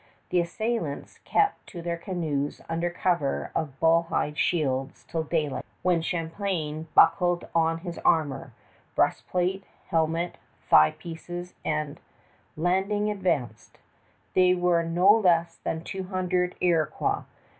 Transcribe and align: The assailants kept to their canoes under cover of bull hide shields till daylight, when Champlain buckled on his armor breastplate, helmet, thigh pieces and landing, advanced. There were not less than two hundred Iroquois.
The 0.29 0.39
assailants 0.39 1.19
kept 1.25 1.67
to 1.67 1.83
their 1.83 1.95
canoes 1.99 2.59
under 2.67 2.89
cover 2.89 3.51
of 3.53 3.79
bull 3.79 4.07
hide 4.09 4.35
shields 4.35 5.03
till 5.07 5.21
daylight, 5.21 5.63
when 5.83 6.01
Champlain 6.01 6.87
buckled 6.95 7.47
on 7.53 7.77
his 7.81 7.99
armor 7.99 8.51
breastplate, 8.95 9.63
helmet, 9.89 10.39
thigh 10.67 10.95
pieces 10.97 11.53
and 11.63 11.99
landing, 12.57 13.11
advanced. 13.11 13.77
There 14.33 14.57
were 14.57 14.81
not 14.81 15.19
less 15.21 15.57
than 15.57 15.83
two 15.83 16.05
hundred 16.05 16.55
Iroquois. 16.61 17.21